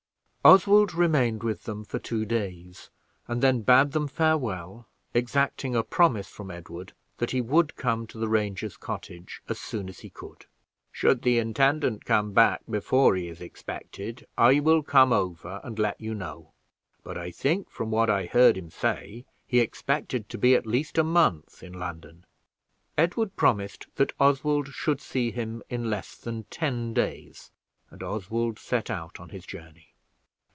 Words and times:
Oswald 0.43 0.91
remained 0.95 1.43
with 1.43 1.65
them 1.65 1.85
for 1.85 1.99
two 1.99 2.25
days, 2.25 2.89
and 3.27 3.43
then 3.43 3.61
bade 3.61 3.91
them 3.91 4.07
farewell, 4.07 4.87
exacting 5.13 5.75
a 5.75 5.83
promise 5.83 6.29
from 6.29 6.49
Edward 6.49 6.93
that 7.19 7.29
he 7.29 7.39
would 7.39 7.75
come 7.75 8.07
to 8.07 8.17
the 8.17 8.27
ranger's 8.27 8.75
cottage 8.75 9.43
as 9.47 9.59
soon 9.59 9.87
as 9.87 9.99
he 9.99 10.09
could. 10.09 10.47
"Should 10.91 11.21
the 11.21 11.37
intendant 11.37 12.05
come 12.05 12.31
back 12.31 12.61
before 12.67 13.15
he 13.15 13.27
is 13.27 13.39
expected 13.39 14.25
I 14.35 14.59
will 14.59 14.81
come 14.81 15.13
over 15.13 15.61
and 15.63 15.77
let 15.77 16.01
you 16.01 16.15
know; 16.15 16.53
but 17.03 17.19
I 17.19 17.29
think, 17.29 17.69
from 17.69 17.91
what 17.91 18.09
I 18.09 18.25
heard 18.25 18.57
him 18.57 18.71
say 18.71 19.25
he 19.45 19.59
expected 19.59 20.27
to 20.29 20.39
be 20.39 20.55
at 20.55 20.65
least 20.65 20.97
a 20.97 21.03
month 21.03 21.61
in 21.61 21.73
London." 21.73 22.25
Edward 22.97 23.35
promised 23.35 23.85
that 23.97 24.13
Oswald 24.19 24.69
should 24.69 25.01
see 25.01 25.29
him 25.29 25.61
in 25.69 25.87
less 25.91 26.15
than 26.15 26.45
ten 26.45 26.95
days, 26.95 27.51
and 27.91 28.01
Oswald 28.01 28.57
set 28.57 28.89
out 28.89 29.19
on 29.19 29.29
his 29.29 29.45
journey. 29.45 29.89